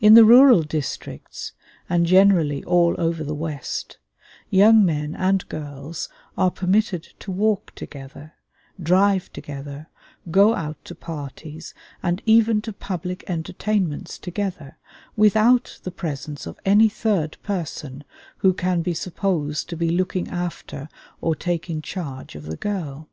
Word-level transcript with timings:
In 0.00 0.14
the 0.14 0.24
rural 0.24 0.62
districts, 0.62 1.54
and 1.88 2.06
generally 2.06 2.62
all 2.62 2.94
over 2.98 3.24
the 3.24 3.34
West, 3.34 3.98
young 4.48 4.84
men 4.84 5.16
and 5.16 5.48
girls 5.48 6.08
are 6.38 6.52
permitted 6.52 7.02
to 7.18 7.32
walk 7.32 7.74
together, 7.74 8.34
drive 8.80 9.32
together, 9.32 9.88
go 10.30 10.54
out 10.54 10.76
to 10.84 10.94
parties 10.94 11.74
and 12.00 12.22
even 12.26 12.62
to 12.62 12.72
public 12.72 13.28
entertainments 13.28 14.18
together, 14.18 14.78
without 15.16 15.80
the 15.82 15.90
presence 15.90 16.46
of 16.46 16.60
any 16.64 16.88
third 16.88 17.36
person 17.42 18.04
who 18.36 18.54
can 18.54 18.82
be 18.82 18.94
supposed 18.94 19.68
to 19.68 19.76
be 19.76 19.90
looking 19.90 20.28
after 20.28 20.88
or 21.20 21.34
taking 21.34 21.82
charge 21.82 22.36
of 22.36 22.44
the 22.44 22.56
girl. 22.56 23.08